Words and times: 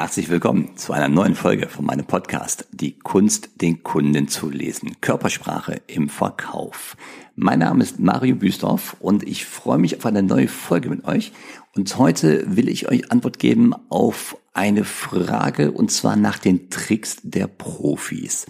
Herzlich 0.00 0.30
willkommen 0.30 0.78
zu 0.78 0.94
einer 0.94 1.08
neuen 1.08 1.34
Folge 1.34 1.68
von 1.68 1.84
meinem 1.84 2.06
Podcast 2.06 2.66
Die 2.72 2.98
Kunst, 2.98 3.50
den 3.60 3.82
Kunden 3.82 4.28
zu 4.28 4.48
lesen. 4.48 4.96
Körpersprache 5.02 5.82
im 5.88 6.08
Verkauf. 6.08 6.96
Mein 7.36 7.58
Name 7.58 7.84
ist 7.84 8.00
Mario 8.00 8.34
Büstorf 8.34 8.96
und 8.98 9.22
ich 9.28 9.44
freue 9.44 9.76
mich 9.76 9.98
auf 9.98 10.06
eine 10.06 10.22
neue 10.22 10.48
Folge 10.48 10.88
mit 10.88 11.04
euch. 11.04 11.32
Und 11.76 11.98
heute 11.98 12.56
will 12.56 12.70
ich 12.70 12.88
euch 12.88 13.12
Antwort 13.12 13.38
geben 13.38 13.74
auf 13.90 14.38
eine 14.54 14.84
Frage 14.84 15.70
und 15.70 15.90
zwar 15.90 16.16
nach 16.16 16.38
den 16.38 16.70
Tricks 16.70 17.18
der 17.22 17.46
Profis. 17.46 18.46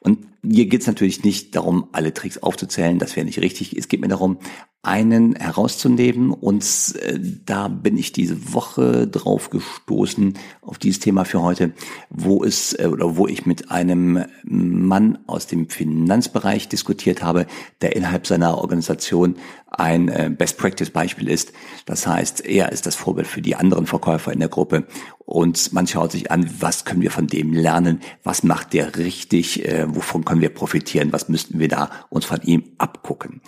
Und 0.00 0.26
hier 0.42 0.64
geht 0.64 0.80
es 0.80 0.86
natürlich 0.86 1.24
nicht 1.24 1.54
darum, 1.56 1.88
alle 1.92 2.14
Tricks 2.14 2.38
aufzuzählen, 2.38 2.98
das 2.98 3.16
wäre 3.16 3.26
nicht 3.26 3.40
richtig. 3.40 3.76
Es 3.76 3.88
geht 3.88 4.00
mir 4.00 4.08
darum, 4.08 4.38
einen 4.86 5.34
herauszunehmen. 5.34 6.30
Und 6.30 6.64
äh, 7.02 7.18
da 7.44 7.68
bin 7.68 7.98
ich 7.98 8.12
diese 8.12 8.54
Woche 8.54 9.06
drauf 9.06 9.50
gestoßen, 9.50 10.34
auf 10.62 10.78
dieses 10.78 11.00
Thema 11.00 11.24
für 11.24 11.42
heute, 11.42 11.72
wo 12.08 12.44
es 12.44 12.72
äh, 12.78 12.86
oder 12.86 13.16
wo 13.16 13.26
ich 13.26 13.46
mit 13.46 13.70
einem 13.70 14.24
Mann 14.44 15.18
aus 15.26 15.46
dem 15.46 15.68
Finanzbereich 15.68 16.68
diskutiert 16.68 17.22
habe, 17.22 17.46
der 17.82 17.96
innerhalb 17.96 18.26
seiner 18.26 18.58
Organisation 18.58 19.36
ein 19.68 20.08
äh, 20.08 20.30
Best 20.30 20.58
Practice 20.58 20.90
Beispiel 20.90 21.28
ist. 21.28 21.52
Das 21.84 22.06
heißt, 22.06 22.46
er 22.46 22.72
ist 22.72 22.86
das 22.86 22.94
Vorbild 22.94 23.26
für 23.26 23.42
die 23.42 23.56
anderen 23.56 23.86
Verkäufer 23.86 24.32
in 24.32 24.38
der 24.38 24.48
Gruppe 24.48 24.86
und 25.26 25.72
man 25.72 25.88
schaut 25.88 26.12
sich 26.12 26.30
an, 26.30 26.48
was 26.60 26.84
können 26.84 27.02
wir 27.02 27.10
von 27.10 27.26
dem 27.26 27.52
lernen, 27.52 28.00
was 28.22 28.44
macht 28.44 28.72
der 28.72 28.96
richtig, 28.96 29.66
äh, 29.66 29.86
wovon 29.88 30.24
können 30.24 30.40
wir 30.40 30.54
profitieren, 30.54 31.12
was 31.12 31.28
müssten 31.28 31.58
wir 31.58 31.68
da 31.68 31.90
uns 32.10 32.24
von 32.24 32.40
ihm 32.42 32.62
abgucken. 32.78 33.40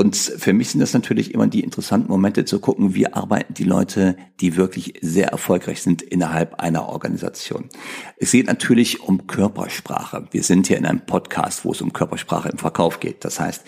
Und 0.00 0.16
für 0.16 0.54
mich 0.54 0.70
sind 0.70 0.80
das 0.80 0.94
natürlich 0.94 1.34
immer 1.34 1.46
die 1.46 1.60
interessanten 1.60 2.10
Momente 2.10 2.46
zu 2.46 2.58
gucken, 2.58 2.94
wie 2.94 3.12
arbeiten 3.12 3.52
die 3.52 3.64
Leute, 3.64 4.16
die 4.40 4.56
wirklich 4.56 4.94
sehr 5.02 5.28
erfolgreich 5.28 5.82
sind 5.82 6.00
innerhalb 6.00 6.54
einer 6.54 6.88
Organisation. 6.88 7.68
Es 8.16 8.30
geht 8.30 8.46
natürlich 8.46 9.02
um 9.02 9.26
Körpersprache. 9.26 10.26
Wir 10.30 10.42
sind 10.42 10.68
hier 10.68 10.78
in 10.78 10.86
einem 10.86 11.04
Podcast, 11.04 11.66
wo 11.66 11.72
es 11.72 11.82
um 11.82 11.92
Körpersprache 11.92 12.48
im 12.48 12.56
Verkauf 12.56 12.98
geht. 12.98 13.26
Das 13.26 13.40
heißt, 13.40 13.62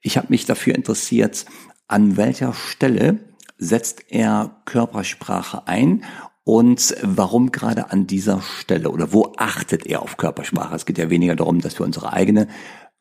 ich 0.00 0.16
habe 0.16 0.28
mich 0.30 0.46
dafür 0.46 0.76
interessiert, 0.76 1.44
an 1.88 2.16
welcher 2.16 2.52
Stelle 2.52 3.18
setzt 3.58 4.04
er 4.10 4.62
Körpersprache 4.66 5.66
ein 5.66 6.04
und 6.44 6.94
warum 7.02 7.50
gerade 7.50 7.90
an 7.90 8.06
dieser 8.06 8.42
Stelle 8.42 8.90
oder 8.90 9.12
wo 9.12 9.32
achtet 9.38 9.86
er 9.86 10.02
auf 10.02 10.18
Körpersprache? 10.18 10.76
Es 10.76 10.86
geht 10.86 10.98
ja 10.98 11.10
weniger 11.10 11.34
darum, 11.34 11.60
dass 11.60 11.80
wir 11.80 11.84
unsere 11.84 12.12
eigene 12.12 12.46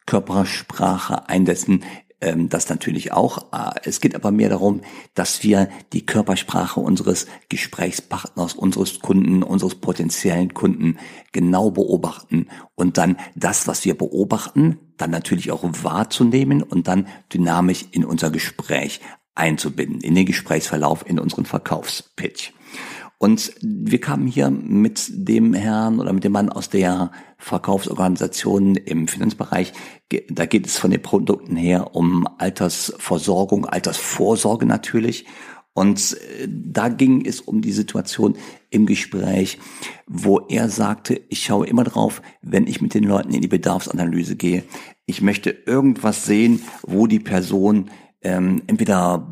Körpersprache 0.05 1.29
einsetzen, 1.29 1.83
ähm, 2.23 2.49
das 2.49 2.69
natürlich 2.69 3.11
auch. 3.11 3.51
Äh, 3.51 3.79
es 3.83 3.99
geht 3.99 4.15
aber 4.15 4.31
mehr 4.31 4.49
darum, 4.49 4.81
dass 5.13 5.43
wir 5.43 5.69
die 5.91 6.05
Körpersprache 6.05 6.79
unseres 6.79 7.27
Gesprächspartners, 7.49 8.53
unseres 8.53 8.99
Kunden, 8.99 9.43
unseres 9.43 9.75
potenziellen 9.75 10.53
Kunden 10.53 10.97
genau 11.31 11.71
beobachten 11.71 12.47
und 12.75 12.97
dann 12.97 13.17
das, 13.35 13.67
was 13.67 13.85
wir 13.85 13.97
beobachten, 13.97 14.79
dann 14.97 15.11
natürlich 15.11 15.51
auch 15.51 15.63
wahrzunehmen 15.83 16.63
und 16.63 16.87
dann 16.87 17.07
dynamisch 17.31 17.85
in 17.91 18.05
unser 18.05 18.31
Gespräch 18.31 19.01
einzubinden, 19.35 20.01
in 20.01 20.15
den 20.15 20.25
Gesprächsverlauf, 20.25 21.07
in 21.07 21.19
unseren 21.19 21.45
Verkaufspitch. 21.45 22.53
Und 23.23 23.53
wir 23.61 24.01
kamen 24.01 24.27
hier 24.27 24.49
mit 24.49 25.09
dem 25.13 25.53
Herrn 25.53 26.01
oder 26.01 26.11
mit 26.11 26.25
dem 26.25 26.33
Mann 26.33 26.49
aus 26.49 26.69
der 26.69 27.09
Verkaufsorganisation 27.37 28.75
im 28.75 29.07
Finanzbereich. 29.07 29.71
Da 30.29 30.45
geht 30.45 30.67
es 30.67 30.77
von 30.77 30.91
den 30.91 31.01
Produkten 31.01 31.55
her 31.55 31.95
um 31.95 32.27
Altersversorgung, 32.37 33.65
Altersvorsorge 33.65 34.65
natürlich. 34.65 35.25
Und 35.71 36.17
äh, 36.41 36.49
da 36.49 36.89
ging 36.89 37.25
es 37.25 37.39
um 37.39 37.61
die 37.61 37.71
Situation 37.71 38.35
im 38.69 38.85
Gespräch, 38.85 39.57
wo 40.05 40.39
er 40.49 40.67
sagte, 40.67 41.21
ich 41.29 41.45
schaue 41.45 41.65
immer 41.65 41.85
drauf, 41.85 42.21
wenn 42.41 42.67
ich 42.67 42.81
mit 42.81 42.93
den 42.93 43.05
Leuten 43.05 43.33
in 43.33 43.39
die 43.39 43.47
Bedarfsanalyse 43.47 44.35
gehe. 44.35 44.65
Ich 45.05 45.21
möchte 45.21 45.49
irgendwas 45.49 46.25
sehen, 46.25 46.61
wo 46.85 47.07
die 47.07 47.21
Person 47.21 47.89
ähm, 48.21 48.63
entweder 48.67 49.27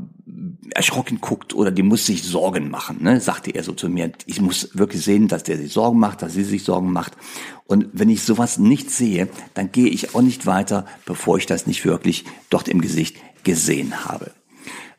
erschrocken 0.76 1.22
guckt 1.22 1.54
oder 1.54 1.72
die 1.72 1.84
muss 1.84 2.06
sich 2.06 2.24
Sorgen 2.24 2.70
machen, 2.70 3.04
ne? 3.04 3.20
sagte 3.20 3.52
er 3.52 3.64
so 3.64 3.74
zu 3.74 3.90
mir. 3.90 4.12
Ich 4.26 4.42
muss 4.42 4.70
wirklich 4.74 5.04
sehen, 5.04 5.28
dass 5.28 5.44
der 5.44 5.58
sich 5.58 5.74
Sorgen 5.74 6.00
macht, 6.00 6.22
dass 6.22 6.34
sie 6.34 6.44
sich 6.44 6.64
Sorgen 6.64 6.92
macht. 6.92 7.14
Und 7.66 7.88
wenn 7.94 8.10
ich 8.10 8.24
sowas 8.24 8.58
nicht 8.58 8.90
sehe, 8.90 9.30
dann 9.54 9.72
gehe 9.72 9.88
ich 9.88 10.16
auch 10.16 10.22
nicht 10.22 10.46
weiter, 10.46 10.86
bevor 11.06 11.38
ich 11.38 11.46
das 11.46 11.68
nicht 11.68 11.86
wirklich 11.86 12.26
dort 12.50 12.68
im 12.68 12.82
Gesicht 12.82 13.18
gesehen 13.44 14.06
habe. 14.06 14.32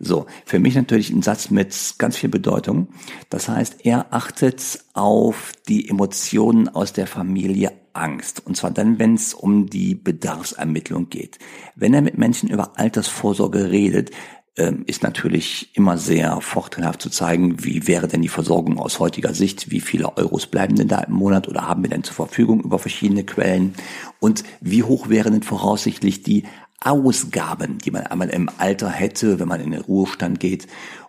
So, 0.05 0.27
für 0.45 0.59
mich 0.59 0.75
natürlich 0.75 1.11
ein 1.11 1.23
Satz 1.23 1.51
mit 1.51 1.95
ganz 1.99 2.17
viel 2.17 2.29
Bedeutung. 2.29 2.89
Das 3.31 3.49
heißt, 3.49 3.87
er 3.87 4.13
achtet 4.13 4.81
auf 4.95 5.53
die 5.69 5.89
Emotionen 5.89 6.69
aus 6.69 6.93
der 6.93 7.07
Familie 7.07 7.73
Angst. 7.93 8.45
Und 8.45 8.57
zwar 8.57 8.73
dann, 8.73 8.99
wenn 8.99 9.15
es 9.15 9.33
um 9.33 9.69
die 9.69 9.95
Bedarfsermittlung 9.95 11.09
geht. 11.09 11.39
Wenn 11.77 11.95
er 11.95 12.03
mit 12.03 12.19
Menschen 12.19 12.49
über 12.49 12.79
Altersvorsorge 12.79 13.71
redet, 13.71 14.11
ist 14.55 15.03
natürlich 15.03 15.75
immer 15.75 15.97
sehr 15.97 16.43
vorteilhaft 16.43 17.01
zu 17.01 17.09
zeigen, 17.09 17.65
wie 17.65 17.87
wäre 17.87 18.07
denn 18.07 18.21
die 18.21 18.29
Versorgung 18.29 18.79
aus 18.79 18.99
heutiger 18.99 19.33
Sicht, 19.33 19.71
wie 19.71 19.81
viele 19.81 20.19
Euros 20.19 20.47
bleiben 20.47 20.77
denn 20.77 20.89
da 20.89 21.01
im 21.01 21.15
Monat 21.15 21.49
oder 21.49 21.67
haben 21.67 21.83
wir 21.83 21.89
denn 21.89 22.05
zur 22.05 22.17
Verfügung 22.17 22.61
über 22.61 22.79
verschiedene 22.79 23.25
Quellen 23.25 23.75
und 24.21 24.45
wie 24.61 24.83
hoch 24.83 25.09
wären 25.09 25.33
denn 25.33 25.43
voraussichtlich 25.43 26.23
die 26.23 26.45
Ausgaben, 26.81 27.79
die 27.79 27.91
man 27.91 28.07
einmal 28.07 28.29
im 28.29 28.51
Alter 28.59 28.91
hätte, 28.91 29.39
wenn 29.39 29.49
man 29.49 29.61
in 29.61 29.71
den 29.71 29.81
Ruhestand 29.81 30.39
geht. 30.39 30.67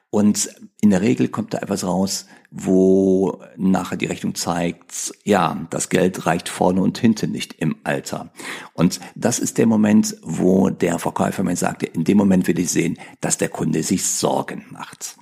Und 0.09 0.49
in 0.83 0.89
der 0.89 0.99
Regel 0.99 1.29
kommt 1.29 1.53
da 1.53 1.59
etwas 1.59 1.85
raus, 1.85 2.25
wo 2.51 3.41
nachher 3.55 3.95
die 3.95 4.05
Rechnung 4.05 4.35
zeigt, 4.35 5.13
ja, 5.23 5.65
das 5.69 5.87
Geld 5.87 6.25
reicht 6.25 6.49
vorne 6.49 6.81
und 6.81 6.97
hinten 6.97 7.31
nicht 7.31 7.53
im 7.53 7.77
Alter. 7.85 8.33
Und 8.73 8.99
das 9.15 9.39
ist 9.39 9.57
der 9.57 9.65
Moment, 9.65 10.17
wo 10.23 10.69
der 10.69 10.99
Verkäufer 10.99 11.43
mir 11.43 11.55
sagte, 11.55 11.85
in 11.85 12.03
dem 12.03 12.17
Moment 12.17 12.49
will 12.49 12.59
ich 12.59 12.69
sehen, 12.69 12.99
dass 13.21 13.37
der 13.37 13.47
Kunde 13.47 13.81
sich 13.81 14.03
Sorgen 14.05 14.65
macht. 14.71 15.15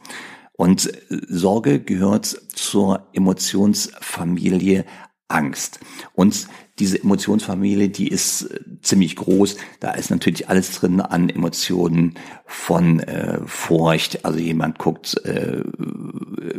Und 0.53 0.91
Sorge 1.09 1.79
gehört 1.79 2.25
zur 2.25 3.07
Emotionsfamilie 3.13 4.85
Angst. 5.31 5.79
Und 6.13 6.47
diese 6.79 7.01
Emotionsfamilie, 7.01 7.89
die 7.89 8.07
ist 8.07 8.43
äh, 8.43 8.59
ziemlich 8.81 9.15
groß. 9.15 9.57
Da 9.79 9.91
ist 9.91 10.09
natürlich 10.09 10.49
alles 10.49 10.71
drin 10.71 10.99
an 11.01 11.29
Emotionen 11.29 12.15
von 12.45 12.99
äh, 13.01 13.39
Furcht. 13.45 14.25
Also 14.25 14.39
jemand 14.39 14.79
guckt 14.79 15.15
äh, 15.25 15.61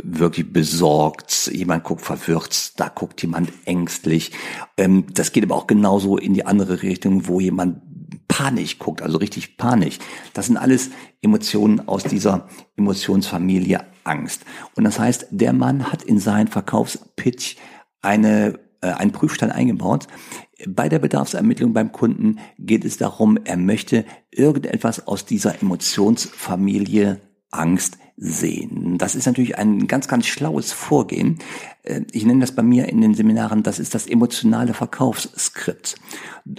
wirklich 0.04 0.52
besorgt, 0.52 1.50
jemand 1.52 1.84
guckt 1.84 2.02
verwirrt, 2.02 2.78
da 2.78 2.88
guckt 2.88 3.22
jemand 3.22 3.52
ängstlich. 3.64 4.32
Ähm, 4.76 5.06
das 5.12 5.32
geht 5.32 5.44
aber 5.44 5.56
auch 5.56 5.66
genauso 5.66 6.16
in 6.16 6.34
die 6.34 6.46
andere 6.46 6.82
Richtung, 6.82 7.26
wo 7.26 7.40
jemand 7.40 7.80
panisch 8.28 8.78
guckt, 8.78 9.02
also 9.02 9.18
richtig 9.18 9.56
panisch. 9.56 9.98
Das 10.34 10.46
sind 10.46 10.56
alles 10.56 10.90
Emotionen 11.20 11.86
aus 11.88 12.04
dieser 12.04 12.48
Emotionsfamilie 12.76 13.84
Angst. 14.04 14.42
Und 14.74 14.84
das 14.84 14.98
heißt, 14.98 15.26
der 15.30 15.52
Mann 15.52 15.92
hat 15.92 16.02
in 16.02 16.18
seinen 16.18 16.48
Verkaufspitch 16.48 17.56
eine 18.02 18.58
äh, 18.82 18.88
einen 18.88 19.12
Prüfstand 19.12 19.52
eingebaut. 19.52 20.08
Bei 20.66 20.88
der 20.88 20.98
Bedarfsermittlung 20.98 21.72
beim 21.72 21.92
Kunden 21.92 22.38
geht 22.58 22.84
es 22.84 22.98
darum, 22.98 23.38
er 23.44 23.56
möchte 23.56 24.04
irgendetwas 24.30 25.06
aus 25.06 25.24
dieser 25.24 25.60
Emotionsfamilie 25.62 27.20
Angst 27.50 27.98
sehen. 28.16 28.98
Das 28.98 29.14
ist 29.14 29.26
natürlich 29.26 29.58
ein 29.58 29.86
ganz, 29.86 30.06
ganz 30.06 30.26
schlaues 30.26 30.72
Vorgehen. 30.72 31.38
Äh, 31.82 32.02
ich 32.12 32.24
nenne 32.24 32.40
das 32.40 32.52
bei 32.52 32.62
mir 32.62 32.88
in 32.88 33.00
den 33.00 33.14
Seminaren, 33.14 33.62
das 33.62 33.78
ist 33.78 33.94
das 33.94 34.06
emotionale 34.06 34.74
Verkaufsskript. 34.74 35.96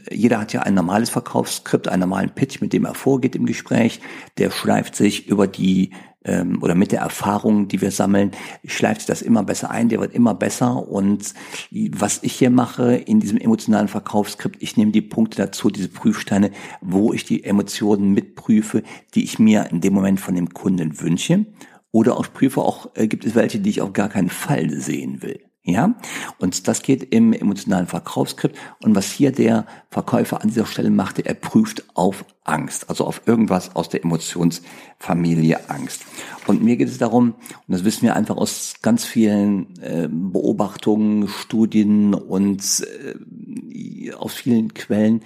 Jeder 0.09 0.39
hat 0.39 0.53
ja 0.53 0.61
ein 0.61 0.73
normales 0.73 1.09
Verkaufsskript, 1.09 1.87
einen 1.87 2.01
normalen 2.01 2.29
Pitch, 2.29 2.61
mit 2.61 2.73
dem 2.73 2.85
er 2.85 2.95
vorgeht 2.95 3.35
im 3.35 3.45
Gespräch. 3.45 3.99
Der 4.37 4.49
schleift 4.49 4.95
sich 4.95 5.27
über 5.27 5.47
die 5.47 5.91
ähm, 6.25 6.61
oder 6.61 6.75
mit 6.75 6.91
der 6.91 7.01
Erfahrung, 7.01 7.67
die 7.67 7.81
wir 7.81 7.91
sammeln, 7.91 8.31
schleift 8.65 9.01
sich 9.01 9.07
das 9.07 9.21
immer 9.21 9.43
besser 9.43 9.71
ein, 9.71 9.89
der 9.89 9.99
wird 9.99 10.13
immer 10.13 10.33
besser. 10.33 10.87
Und 10.87 11.33
was 11.91 12.19
ich 12.23 12.33
hier 12.33 12.49
mache 12.49 12.95
in 12.95 13.19
diesem 13.19 13.37
emotionalen 13.37 13.87
Verkaufsskript, 13.87 14.61
ich 14.61 14.77
nehme 14.77 14.91
die 14.91 15.01
Punkte 15.01 15.37
dazu, 15.37 15.69
diese 15.69 15.89
Prüfsteine, 15.89 16.51
wo 16.81 17.13
ich 17.13 17.25
die 17.25 17.43
Emotionen 17.43 18.13
mitprüfe, 18.13 18.83
die 19.15 19.23
ich 19.23 19.39
mir 19.39 19.67
in 19.71 19.81
dem 19.81 19.93
Moment 19.93 20.19
von 20.19 20.35
dem 20.35 20.49
Kunden 20.49 20.99
wünsche. 20.99 21.45
Oder 21.91 22.17
auch 22.17 22.31
prüfe 22.33 22.61
auch, 22.61 22.89
äh, 22.95 23.07
gibt 23.07 23.25
es 23.25 23.35
welche, 23.35 23.59
die 23.59 23.69
ich 23.69 23.81
auf 23.81 23.93
gar 23.93 24.09
keinen 24.09 24.29
Fall 24.29 24.69
sehen 24.71 25.21
will. 25.21 25.39
Ja, 25.65 25.95
und 26.39 26.67
das 26.67 26.81
geht 26.81 27.13
im 27.13 27.31
emotionalen 27.31 27.87
Verkaufsskript. 27.87 28.57
Und 28.81 28.95
was 28.95 29.09
hier 29.13 29.31
der 29.31 29.65
Verkäufer 29.89 30.41
an 30.41 30.49
dieser 30.49 30.65
Stelle 30.65 30.89
machte, 30.89 31.25
er 31.25 31.35
prüft 31.35 31.85
auf 31.95 32.25
Angst, 32.43 32.89
also 32.89 33.05
auf 33.05 33.21
irgendwas 33.27 33.73
aus 33.73 33.87
der 33.87 34.03
Emotionsfamilie 34.03 35.69
Angst. 35.69 36.01
Und 36.47 36.61
mir 36.61 36.75
geht 36.75 36.89
es 36.89 36.97
darum, 36.97 37.35
und 37.35 37.69
das 37.69 37.85
wissen 37.85 38.01
wir 38.01 38.17
einfach 38.17 38.35
aus 38.35 38.73
ganz 38.81 39.05
vielen 39.05 39.79
äh, 39.79 40.09
Beobachtungen, 40.11 41.29
Studien 41.29 42.13
und 42.13 42.85
äh, 43.71 44.11
aus 44.11 44.33
vielen 44.33 44.73
Quellen, 44.73 45.21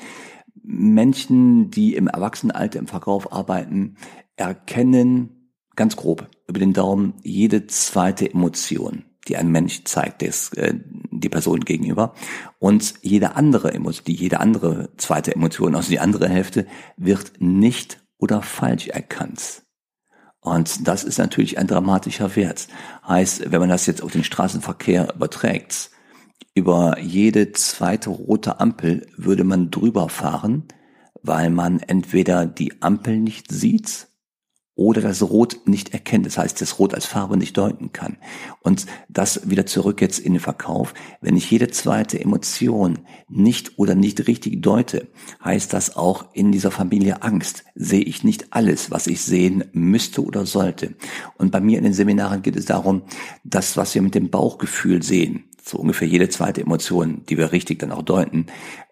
Menschen, 0.62 1.72
die 1.72 1.96
im 1.96 2.08
Erwachsenenalter 2.08 2.78
im 2.78 2.86
Verkauf 2.86 3.34
arbeiten, 3.34 3.96
erkennen 4.36 5.50
ganz 5.76 5.96
grob 5.96 6.30
über 6.48 6.60
den 6.60 6.74
Daumen 6.74 7.16
jede 7.24 7.66
zweite 7.66 8.32
Emotion 8.32 9.07
die 9.28 9.38
ein 9.38 9.52
Mensch 9.52 9.84
zeigt, 9.84 10.22
des, 10.22 10.54
äh, 10.54 10.74
die 11.12 11.30
Person 11.30 11.62
gegenüber. 11.62 12.14
Und 12.60 12.96
jede 13.02 13.36
andere 13.36 13.74
Emotion, 13.74 14.06
die 14.06 14.16
jede 14.16 14.40
andere 14.40 14.90
zweite 14.98 15.36
Emotion, 15.36 15.76
also 15.76 15.90
die 15.90 16.00
andere 16.00 16.30
Hälfte, 16.30 16.66
wird 16.98 17.34
nicht 17.40 18.04
oder 18.18 18.42
falsch 18.42 18.88
erkannt. 18.88 19.64
Und 20.40 20.88
das 20.88 21.04
ist 21.04 21.18
natürlich 21.18 21.58
ein 21.58 21.68
dramatischer 21.68 22.36
Wert. 22.36 22.68
Heißt, 23.08 23.52
wenn 23.52 23.60
man 23.60 23.70
das 23.70 23.86
jetzt 23.86 24.02
auf 24.02 24.12
den 24.12 24.24
Straßenverkehr 24.24 25.14
überträgt, 25.16 25.92
über 26.54 27.00
jede 27.00 27.52
zweite 27.52 28.10
rote 28.10 28.60
Ampel 28.60 29.08
würde 29.16 29.44
man 29.44 29.72
drüber 29.72 30.10
fahren, 30.10 30.64
weil 31.22 31.50
man 31.50 31.80
entweder 31.80 32.46
die 32.46 32.82
Ampel 32.82 33.18
nicht 33.18 33.52
sieht 33.52 34.07
oder 34.78 35.02
das 35.02 35.24
Rot 35.24 35.60
nicht 35.66 35.94
erkennt, 35.94 36.26
das 36.28 36.38
heißt, 36.38 36.62
das 36.62 36.80
Rot 36.80 36.94
als 36.94 37.06
Farbe 37.06 37.36
nicht 37.36 37.58
deuten 37.58 37.92
kann. 37.92 38.18
Und 38.62 38.86
das 39.10 39.50
wieder 39.50 39.66
zurück 39.66 40.00
jetzt 40.02 40.20
in 40.20 40.34
den 40.34 40.40
Verkauf. 40.40 40.94
Wenn 41.20 41.36
ich 41.36 41.50
jede 41.50 41.68
zweite 41.68 42.20
Emotion 42.20 43.00
nicht 43.28 43.78
oder 43.80 43.96
nicht 43.96 44.28
richtig 44.28 44.62
deute, 44.62 45.08
heißt 45.44 45.74
das 45.74 45.98
auch 45.98 46.28
in 46.34 46.52
dieser 46.52 46.72
Familie 46.72 47.24
Angst. 47.24 47.66
Sehe 47.74 48.04
ich 48.04 48.24
nicht 48.24 48.54
alles, 48.54 48.92
was 48.92 49.08
ich 49.08 49.22
sehen 49.22 49.66
müsste 49.74 50.24
oder 50.24 50.46
sollte. 50.46 50.96
Und 51.38 51.52
bei 51.52 51.60
mir 51.60 51.80
in 51.80 51.84
den 51.84 51.94
Seminaren 51.94 52.44
geht 52.44 52.56
es 52.56 52.66
darum, 52.66 53.02
das, 53.44 53.78
was 53.78 53.96
wir 53.96 54.04
mit 54.04 54.14
dem 54.14 54.30
Bauchgefühl 54.30 55.02
sehen, 55.02 55.46
so 55.68 55.78
ungefähr 55.78 56.08
jede 56.08 56.30
zweite 56.30 56.62
Emotion, 56.62 57.24
die 57.30 57.38
wir 57.38 57.52
richtig 57.52 57.80
dann 57.80 57.92
auch 57.92 58.02
deuten, 58.02 58.48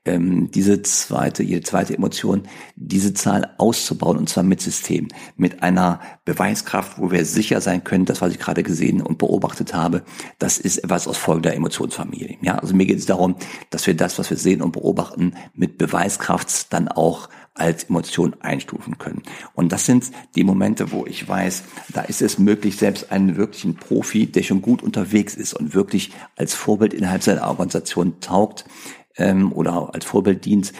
ähm, 0.05 0.51
diese 0.51 0.81
zweite, 0.83 1.43
jede 1.43 1.61
zweite 1.61 1.95
Emotion, 1.95 2.43
diese 2.75 3.13
Zahl 3.13 3.53
auszubauen 3.57 4.17
und 4.17 4.29
zwar 4.29 4.43
mit 4.43 4.61
System, 4.61 5.07
mit 5.35 5.63
einer 5.63 5.99
Beweiskraft, 6.25 6.99
wo 6.99 7.11
wir 7.11 7.25
sicher 7.25 7.61
sein 7.61 7.83
können, 7.83 8.05
das, 8.05 8.21
was 8.21 8.31
ich 8.31 8.39
gerade 8.39 8.63
gesehen 8.63 9.01
und 9.01 9.17
beobachtet 9.17 9.73
habe, 9.73 10.03
das 10.37 10.57
ist 10.57 10.77
etwas 10.77 11.07
aus 11.07 11.17
folgender 11.17 11.53
Emotionsfamilie. 11.53 12.37
Ja, 12.41 12.59
also 12.59 12.75
mir 12.75 12.85
geht 12.85 12.99
es 12.99 13.05
darum, 13.05 13.35
dass 13.71 13.87
wir 13.87 13.95
das, 13.95 14.19
was 14.19 14.29
wir 14.29 14.37
sehen 14.37 14.61
und 14.61 14.73
beobachten, 14.73 15.33
mit 15.53 15.77
Beweiskraft 15.77 16.71
dann 16.71 16.87
auch 16.87 17.29
als 17.55 17.85
Emotion 17.85 18.35
einstufen 18.41 18.97
können. 18.97 19.23
Und 19.53 19.71
das 19.71 19.85
sind 19.85 20.11
die 20.35 20.43
Momente, 20.43 20.91
wo 20.91 21.05
ich 21.05 21.27
weiß, 21.27 21.63
da 21.93 22.01
ist 22.01 22.21
es 22.21 22.37
möglich, 22.37 22.77
selbst 22.77 23.11
einen 23.11 23.37
wirklichen 23.37 23.75
Profi, 23.75 24.27
der 24.27 24.43
schon 24.43 24.61
gut 24.61 24.83
unterwegs 24.83 25.35
ist 25.35 25.53
und 25.53 25.73
wirklich 25.73 26.11
als 26.35 26.53
Vorbild 26.53 26.93
innerhalb 26.93 27.23
seiner 27.23 27.47
Organisation 27.47 28.19
taugt 28.19 28.65
ähm, 29.17 29.51
oder 29.53 29.93
als 29.93 30.05
Vorbild 30.05 30.45
dient, 30.45 30.73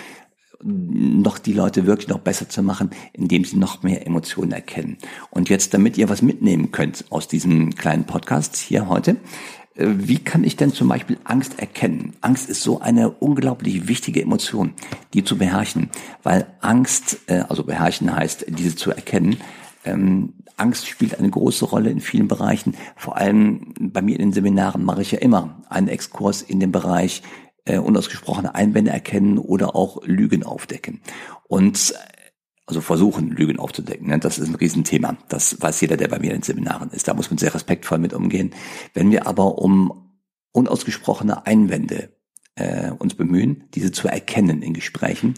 noch 0.62 1.38
die 1.38 1.54
Leute 1.54 1.86
wirklich 1.86 2.08
noch 2.08 2.20
besser 2.20 2.50
zu 2.50 2.64
machen, 2.64 2.90
indem 3.14 3.46
sie 3.46 3.58
noch 3.58 3.84
mehr 3.84 4.06
Emotionen 4.06 4.52
erkennen. 4.52 4.98
Und 5.30 5.50
jetzt, 5.50 5.74
damit 5.74 5.98
ihr 5.98 6.10
was 6.10 6.22
mitnehmen 6.22 6.72
könnt 6.72 7.06
aus 7.10 7.28
diesem 7.28 7.76
kleinen 7.76 8.06
Podcast 8.06 8.56
hier 8.56 8.90
heute, 8.90 9.18
wie 9.76 10.20
kann 10.20 10.44
ich 10.44 10.56
denn 10.56 10.72
zum 10.72 10.88
Beispiel 10.88 11.18
Angst 11.26 11.60
erkennen? 11.60 12.14
Angst 12.22 12.50
ist 12.50 12.62
so 12.62 12.80
eine 12.80 13.10
unglaublich 13.10 13.88
wichtige 13.88 14.22
Emotion, 14.22 14.74
die 15.14 15.24
zu 15.24 15.38
beherrschen, 15.38 15.90
weil 16.24 16.48
Angst, 16.62 17.20
äh, 17.28 17.44
also 17.50 17.64
beherrschen 17.64 18.16
heißt, 18.16 18.46
diese 18.48 18.76
zu 18.76 18.92
erkennen, 18.92 19.38
ähm, 19.84 20.34
Angst 20.58 20.88
spielt 20.88 21.20
eine 21.20 21.30
große 21.30 21.66
Rolle 21.66 21.90
in 21.90 22.00
vielen 22.00 22.30
Bereichen. 22.30 22.76
Vor 22.96 23.18
allem 23.18 23.74
bei 23.78 24.02
mir 24.02 24.14
in 24.14 24.28
den 24.28 24.34
Seminaren 24.34 24.86
mache 24.86 25.02
ich 25.02 25.12
ja 25.12 25.20
immer 25.20 25.62
einen 25.70 25.90
Exkurs 25.90 26.42
in 26.42 26.62
den 26.62 26.72
Bereich 26.72 27.22
äh, 27.66 27.78
unausgesprochene 27.78 28.56
Einwände 28.56 28.92
erkennen 28.92 29.38
oder 29.38 29.76
auch 29.76 30.02
Lügen 30.06 30.44
aufdecken. 30.44 31.02
Und 31.48 31.94
also 32.66 32.82
versuchen, 32.82 33.30
Lügen 33.30 33.60
aufzudecken. 33.60 34.08
Ne? 34.08 34.20
Das 34.20 34.40
ist 34.40 34.48
ein 34.48 34.56
Riesenthema. 34.56 35.18
Das 35.30 35.62
weiß 35.62 35.82
jeder, 35.82 35.98
der 35.98 36.08
bei 36.08 36.20
mir 36.20 36.34
in 36.34 36.42
Seminaren 36.42 36.90
ist. 36.90 37.08
Da 37.08 37.14
muss 37.14 37.30
man 37.30 37.38
sehr 37.38 37.54
respektvoll 37.54 38.00
mit 38.00 38.14
umgehen. 38.14 38.52
Wenn 38.94 39.12
wir 39.12 39.28
aber 39.28 39.60
um 39.60 40.12
unausgesprochene 40.52 41.46
Einwände 41.46 42.10
äh, 42.56 42.92
uns 42.92 43.16
bemühen, 43.16 43.66
diese 43.74 43.92
zu 43.92 44.08
erkennen 44.08 44.62
in 44.62 44.74
Gesprächen, 44.74 45.34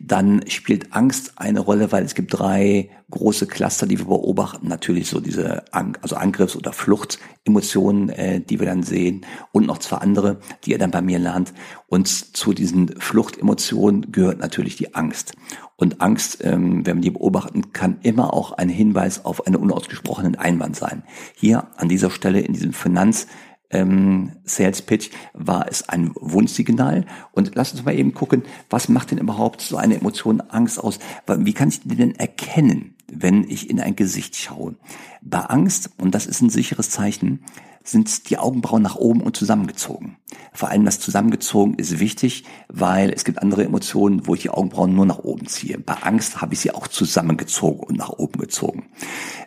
dann 0.00 0.44
spielt 0.48 0.92
Angst 0.92 1.34
eine 1.36 1.60
Rolle, 1.60 1.92
weil 1.92 2.04
es 2.04 2.14
gibt 2.14 2.36
drei 2.36 2.90
große 3.10 3.46
Cluster, 3.46 3.86
die 3.86 3.98
wir 3.98 4.06
beobachten. 4.06 4.66
Natürlich 4.66 5.08
so 5.08 5.20
diese 5.20 5.72
An 5.72 5.96
also 6.02 6.16
Angriffs- 6.16 6.56
oder 6.56 6.72
Fluchtemotionen, 6.72 8.08
äh, 8.10 8.40
die 8.40 8.58
wir 8.58 8.66
dann 8.66 8.82
sehen 8.82 9.24
und 9.52 9.66
noch 9.66 9.78
zwei 9.78 9.98
andere, 9.98 10.40
die 10.64 10.72
ihr 10.72 10.78
dann 10.78 10.90
bei 10.90 11.02
mir 11.02 11.20
lernt. 11.20 11.54
Und 11.86 12.08
zu 12.08 12.52
diesen 12.52 13.00
Fluchtemotionen 13.00 14.10
gehört 14.10 14.40
natürlich 14.40 14.76
die 14.76 14.94
Angst. 14.94 15.34
Und 15.76 16.00
Angst, 16.00 16.42
ähm, 16.42 16.86
wenn 16.86 16.96
man 16.96 17.02
die 17.02 17.10
beobachten, 17.10 17.72
kann 17.72 17.98
immer 18.02 18.32
auch 18.32 18.52
ein 18.52 18.70
Hinweis 18.70 19.24
auf 19.24 19.46
einen 19.46 19.56
unausgesprochenen 19.56 20.34
Einwand 20.34 20.74
sein. 20.76 21.02
Hier 21.34 21.68
an 21.76 21.88
dieser 21.88 22.10
Stelle 22.10 22.40
in 22.40 22.54
diesem 22.54 22.72
Finanz 22.72 23.26
ähm, 23.70 24.32
Sales 24.44 24.82
Pitch 24.82 25.10
war 25.32 25.68
es 25.68 25.88
ein 25.88 26.12
Wunschsignal. 26.14 27.04
Und 27.32 27.54
lass 27.54 27.72
uns 27.72 27.84
mal 27.84 27.94
eben 27.94 28.14
gucken, 28.14 28.42
was 28.70 28.88
macht 28.88 29.10
denn 29.10 29.18
überhaupt 29.18 29.60
so 29.60 29.76
eine 29.76 29.96
Emotion 29.96 30.40
Angst 30.40 30.82
aus? 30.82 30.98
Wie 31.26 31.52
kann 31.52 31.68
ich 31.68 31.80
die 31.82 31.96
denn 31.96 32.14
erkennen, 32.14 32.94
wenn 33.12 33.44
ich 33.44 33.68
in 33.68 33.80
ein 33.80 33.96
Gesicht 33.96 34.36
schaue? 34.36 34.76
Bei 35.20 35.40
Angst, 35.40 35.90
und 35.98 36.14
das 36.14 36.26
ist 36.26 36.40
ein 36.40 36.50
sicheres 36.50 36.90
Zeichen, 36.90 37.40
sind 37.88 38.30
die 38.30 38.38
Augenbrauen 38.38 38.82
nach 38.82 38.96
oben 38.96 39.20
und 39.20 39.36
zusammengezogen. 39.36 40.16
Vor 40.52 40.70
allem 40.70 40.84
das 40.84 41.00
zusammengezogen 41.00 41.74
ist 41.74 41.98
wichtig, 41.98 42.44
weil 42.68 43.10
es 43.10 43.24
gibt 43.24 43.40
andere 43.40 43.64
Emotionen, 43.64 44.26
wo 44.26 44.34
ich 44.34 44.42
die 44.42 44.50
Augenbrauen 44.50 44.94
nur 44.94 45.06
nach 45.06 45.18
oben 45.18 45.46
ziehe. 45.46 45.78
Bei 45.78 45.94
Angst 45.94 46.40
habe 46.40 46.54
ich 46.54 46.60
sie 46.60 46.72
auch 46.72 46.88
zusammengezogen 46.88 47.80
und 47.80 47.96
nach 47.96 48.10
oben 48.10 48.40
gezogen. 48.40 48.86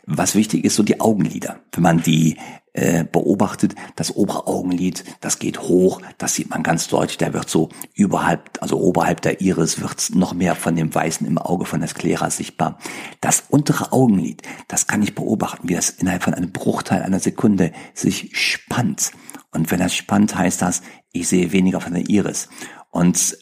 Was 0.05 0.35
wichtig 0.35 0.65
ist, 0.65 0.75
so 0.75 0.83
die 0.83 0.99
Augenlider. 0.99 1.59
Wenn 1.71 1.83
man 1.83 2.01
die 2.01 2.37
äh, 2.73 3.03
beobachtet, 3.03 3.75
das 3.95 4.15
obere 4.15 4.47
Augenlid, 4.47 5.03
das 5.21 5.39
geht 5.39 5.61
hoch, 5.61 6.01
das 6.17 6.35
sieht 6.35 6.49
man 6.49 6.63
ganz 6.63 6.87
deutlich, 6.87 7.17
der 7.17 7.33
wird 7.33 7.49
so 7.49 7.69
überhalb, 7.93 8.61
also 8.61 8.79
oberhalb 8.79 9.21
der 9.21 9.41
Iris 9.41 9.81
wird 9.81 10.11
noch 10.13 10.33
mehr 10.33 10.55
von 10.55 10.75
dem 10.75 10.93
Weißen 10.93 11.25
im 11.25 11.37
Auge 11.37 11.65
von 11.65 11.79
der 11.79 11.89
Sklera 11.89 12.29
sichtbar. 12.29 12.77
Das 13.21 13.43
untere 13.49 13.91
Augenlid, 13.91 14.43
das 14.67 14.87
kann 14.87 15.01
ich 15.01 15.15
beobachten, 15.15 15.67
wie 15.67 15.75
das 15.75 15.89
innerhalb 15.89 16.23
von 16.23 16.33
einem 16.33 16.51
Bruchteil 16.51 17.01
einer 17.01 17.19
Sekunde 17.19 17.71
sich 17.93 18.28
spannt. 18.33 19.11
Und 19.51 19.71
wenn 19.71 19.79
das 19.79 19.95
spannt, 19.95 20.35
heißt 20.35 20.61
das, 20.61 20.81
ich 21.11 21.27
sehe 21.27 21.51
weniger 21.51 21.81
von 21.81 21.93
der 21.93 22.07
Iris. 22.07 22.49
Und 22.91 23.37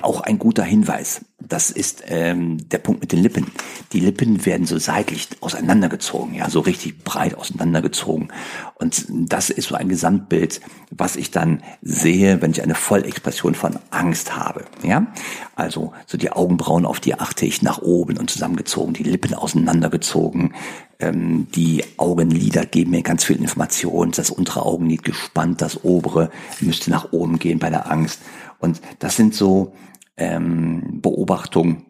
auch 0.00 0.20
ein 0.22 0.38
guter 0.38 0.64
Hinweis, 0.64 1.22
das 1.38 1.70
ist 1.70 2.04
ähm, 2.06 2.68
der 2.70 2.78
Punkt 2.78 3.02
mit 3.02 3.12
den 3.12 3.22
Lippen. 3.22 3.46
Die 3.92 4.00
Lippen 4.00 4.46
werden 4.46 4.66
so 4.66 4.78
seitlich 4.78 5.28
auseinandergezogen, 5.40 6.34
ja, 6.34 6.48
so 6.48 6.60
richtig 6.60 7.04
breit 7.04 7.34
auseinandergezogen. 7.34 8.28
Und 8.76 9.06
das 9.10 9.50
ist 9.50 9.68
so 9.68 9.74
ein 9.74 9.90
Gesamtbild, 9.90 10.62
was 10.90 11.16
ich 11.16 11.30
dann 11.30 11.62
sehe, 11.82 12.40
wenn 12.40 12.52
ich 12.52 12.62
eine 12.62 12.74
Vollexpression 12.74 13.54
von 13.54 13.78
Angst 13.90 14.36
habe. 14.36 14.64
Ja, 14.82 15.08
also 15.56 15.92
so 16.06 16.16
die 16.16 16.32
Augenbrauen, 16.32 16.86
auf 16.86 17.00
die 17.00 17.14
achte 17.14 17.44
ich 17.44 17.60
nach 17.60 17.82
oben 17.82 18.16
und 18.16 18.30
zusammengezogen, 18.30 18.94
die 18.94 19.02
Lippen 19.02 19.34
auseinandergezogen, 19.34 20.54
ähm, 21.00 21.48
die 21.54 21.84
Augenlider 21.96 22.64
geben 22.64 22.92
mir 22.92 23.02
ganz 23.02 23.24
viel 23.24 23.36
Information. 23.36 24.12
Das 24.12 24.30
untere 24.30 24.64
Augenlid 24.64 25.02
gespannt, 25.02 25.60
das 25.60 25.84
obere 25.84 26.30
müsste 26.60 26.90
nach 26.90 27.12
oben 27.12 27.38
gehen 27.38 27.58
bei 27.58 27.70
der 27.70 27.90
Angst. 27.90 28.20
Und 28.60 28.80
das 28.98 29.16
sind 29.16 29.34
so 29.34 29.74
ähm, 30.16 31.00
Beobachtungen, 31.00 31.86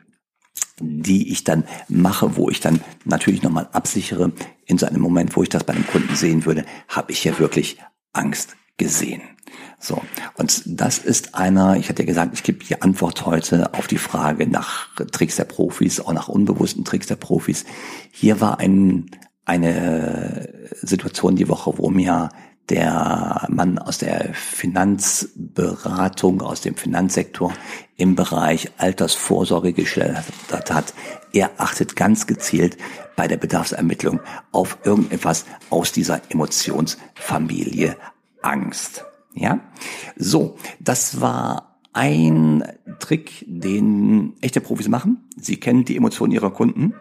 die 0.81 1.31
ich 1.31 1.45
dann 1.45 1.65
mache, 1.89 2.37
wo 2.37 2.49
ich 2.49 2.61
dann 2.61 2.81
natürlich 3.05 3.43
nochmal 3.43 3.69
absichere, 3.73 4.33
in 4.65 4.79
so 4.79 4.87
einem 4.87 5.03
Moment, 5.03 5.37
wo 5.37 5.43
ich 5.43 5.49
das 5.49 5.65
bei 5.65 5.75
einem 5.75 5.87
Kunden 5.87 6.15
sehen 6.15 6.47
würde, 6.47 6.65
habe 6.89 7.13
ich 7.13 7.25
ja 7.25 7.39
wirklich 7.39 7.79
Angst 8.13 8.57
gesehen. 8.77 9.21
So, 9.79 10.03
und 10.37 10.63
das 10.67 10.99
ist 10.99 11.35
einer, 11.35 11.77
ich 11.77 11.89
hatte 11.89 12.03
ja 12.03 12.07
gesagt, 12.07 12.35
ich 12.35 12.43
gebe 12.43 12.65
die 12.65 12.81
Antwort 12.81 13.27
heute 13.27 13.75
auf 13.75 13.87
die 13.87 13.99
Frage 13.99 14.47
nach 14.47 14.95
Tricks 15.13 15.37
der 15.37 15.45
Profis, 15.45 16.01
auch 16.01 16.13
nach 16.13 16.29
unbewussten 16.29 16.85
Tricks 16.85 17.07
der 17.07 17.17
Profis. 17.17 17.65
Hier 18.11 18.41
war 18.41 18.59
ein, 18.59 19.11
eine 19.45 20.71
Situation 20.83 21.37
die 21.37 21.49
Woche, 21.49 21.75
wo 21.77 21.91
mir 21.91 22.31
der 22.71 23.47
Mann 23.49 23.79
aus 23.79 23.99
der 23.99 24.33
Finanzberatung, 24.33 26.41
aus 26.41 26.61
dem 26.61 26.77
Finanzsektor 26.77 27.53
im 27.97 28.15
Bereich 28.15 28.71
Altersvorsorge 28.79 29.73
gestellt 29.73 30.17
hat. 30.51 30.95
Er 31.33 31.51
achtet 31.59 31.97
ganz 31.97 32.27
gezielt 32.27 32.79
bei 33.17 33.29
der 33.29 33.37
Bedarfsermittlung 33.37 34.21
auf 34.53 34.79
irgendetwas 34.85 35.45
aus 35.69 35.93
dieser 35.93 36.23
Emotionsfamilie 36.31 37.97
Angst. 38.41 39.05
Ja? 39.35 39.61
So, 40.17 40.57
das 40.79 41.21
war 41.21 41.79
ein 41.93 42.63
Trick, 43.01 43.45
den 43.49 44.35
echte 44.41 44.61
Profis 44.61 44.89
machen. 44.89 45.29
Sie 45.37 45.59
kennen 45.59 45.85
die 45.85 45.97
Emotionen 45.97 46.33
ihrer 46.33 46.53
Kunden. 46.53 46.95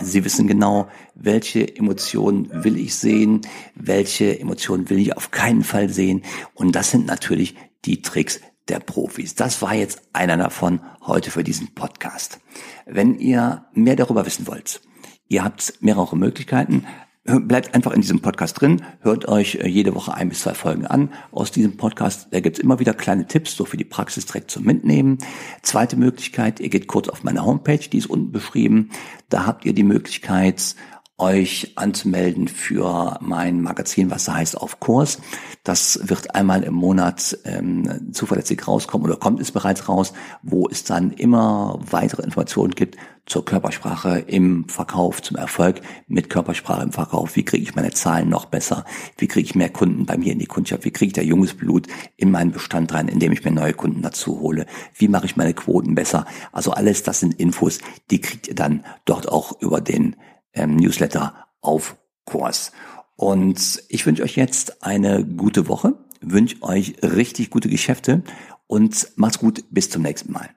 Sie 0.00 0.24
wissen 0.24 0.46
genau, 0.46 0.88
welche 1.14 1.76
Emotionen 1.76 2.64
will 2.64 2.76
ich 2.78 2.94
sehen, 2.94 3.42
welche 3.74 4.38
Emotionen 4.40 4.88
will 4.88 4.98
ich 4.98 5.16
auf 5.16 5.30
keinen 5.30 5.64
Fall 5.64 5.88
sehen. 5.88 6.22
Und 6.54 6.72
das 6.72 6.90
sind 6.90 7.06
natürlich 7.06 7.54
die 7.84 8.02
Tricks 8.02 8.40
der 8.68 8.80
Profis. 8.80 9.34
Das 9.34 9.60
war 9.60 9.74
jetzt 9.74 10.02
einer 10.12 10.36
davon 10.36 10.80
heute 11.02 11.30
für 11.30 11.44
diesen 11.44 11.74
Podcast. 11.74 12.40
Wenn 12.86 13.18
ihr 13.18 13.66
mehr 13.72 13.96
darüber 13.96 14.24
wissen 14.24 14.46
wollt, 14.46 14.80
ihr 15.28 15.44
habt 15.44 15.74
mehrere 15.80 16.16
Möglichkeiten. 16.16 16.86
Bleibt 17.24 17.72
einfach 17.72 17.92
in 17.92 18.00
diesem 18.00 18.20
Podcast 18.20 18.60
drin, 18.60 18.82
hört 19.00 19.28
euch 19.28 19.54
äh, 19.54 19.68
jede 19.68 19.94
Woche 19.94 20.12
ein 20.12 20.28
bis 20.28 20.40
zwei 20.40 20.54
Folgen 20.54 20.86
an. 20.86 21.12
Aus 21.30 21.52
diesem 21.52 21.76
Podcast, 21.76 22.26
da 22.32 22.40
gibt's 22.40 22.58
immer 22.58 22.80
wieder 22.80 22.94
kleine 22.94 23.28
Tipps, 23.28 23.54
so 23.54 23.64
für 23.64 23.76
die 23.76 23.84
Praxis 23.84 24.26
direkt 24.26 24.50
zum 24.50 24.64
Mitnehmen. 24.64 25.18
Zweite 25.62 25.96
Möglichkeit, 25.96 26.58
ihr 26.58 26.68
geht 26.68 26.88
kurz 26.88 27.08
auf 27.08 27.22
meine 27.22 27.46
Homepage, 27.46 27.78
die 27.78 27.98
ist 27.98 28.10
unten 28.10 28.32
beschrieben. 28.32 28.90
Da 29.28 29.46
habt 29.46 29.64
ihr 29.64 29.72
die 29.72 29.84
Möglichkeit, 29.84 30.74
euch 31.16 31.72
anzumelden 31.76 32.48
für 32.48 33.18
mein 33.20 33.60
Magazin, 33.60 34.10
was 34.10 34.24
da 34.24 34.34
heißt 34.34 34.56
auf 34.56 34.80
Kurs. 34.80 35.20
Das 35.62 36.00
wird 36.02 36.34
einmal 36.34 36.64
im 36.64 36.74
Monat 36.74 37.38
ähm, 37.44 38.12
zuverlässig 38.12 38.66
rauskommen 38.66 39.06
oder 39.06 39.16
kommt 39.16 39.40
es 39.40 39.52
bereits 39.52 39.88
raus, 39.88 40.12
wo 40.42 40.68
es 40.68 40.82
dann 40.82 41.12
immer 41.12 41.78
weitere 41.88 42.22
Informationen 42.22 42.74
gibt 42.74 42.96
zur 43.26 43.44
Körpersprache 43.44 44.18
im 44.18 44.68
Verkauf, 44.68 45.22
zum 45.22 45.36
Erfolg 45.36 45.80
mit 46.08 46.28
Körpersprache 46.28 46.82
im 46.82 46.92
Verkauf. 46.92 47.36
Wie 47.36 47.44
kriege 47.44 47.62
ich 47.62 47.74
meine 47.74 47.92
Zahlen 47.92 48.28
noch 48.28 48.46
besser? 48.46 48.84
Wie 49.16 49.28
kriege 49.28 49.46
ich 49.46 49.54
mehr 49.54 49.70
Kunden 49.70 50.06
bei 50.06 50.16
mir 50.16 50.32
in 50.32 50.38
die 50.38 50.46
Kundschaft? 50.46 50.84
Wie 50.84 50.90
kriege 50.90 51.08
ich 51.08 51.12
da 51.12 51.22
junges 51.22 51.54
Blut 51.54 51.86
in 52.16 52.30
meinen 52.30 52.50
Bestand 52.50 52.92
rein, 52.92 53.08
indem 53.08 53.32
ich 53.32 53.44
mir 53.44 53.52
neue 53.52 53.74
Kunden 53.74 54.02
dazu 54.02 54.40
hole? 54.40 54.66
Wie 54.96 55.08
mache 55.08 55.26
ich 55.26 55.36
meine 55.36 55.54
Quoten 55.54 55.94
besser? 55.94 56.26
Also 56.50 56.72
alles, 56.72 57.04
das 57.04 57.20
sind 57.20 57.38
Infos, 57.38 57.78
die 58.10 58.20
kriegt 58.20 58.48
ihr 58.48 58.54
dann 58.54 58.84
dort 59.04 59.28
auch 59.28 59.60
über 59.60 59.80
den 59.80 60.16
ähm, 60.52 60.76
Newsletter 60.76 61.46
auf 61.60 61.96
Kurs. 62.24 62.72
Und 63.16 63.82
ich 63.88 64.04
wünsche 64.04 64.24
euch 64.24 64.36
jetzt 64.36 64.82
eine 64.82 65.24
gute 65.24 65.68
Woche, 65.68 65.94
wünsche 66.20 66.60
euch 66.62 66.96
richtig 67.02 67.50
gute 67.50 67.68
Geschäfte 67.68 68.22
und 68.66 69.12
macht's 69.16 69.38
gut, 69.38 69.64
bis 69.70 69.90
zum 69.90 70.02
nächsten 70.02 70.32
Mal. 70.32 70.50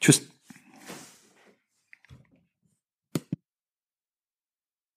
Tschüss. 0.00 0.29